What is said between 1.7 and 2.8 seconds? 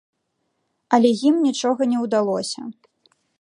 не ўдалося.